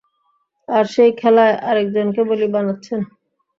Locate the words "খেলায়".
1.17-1.55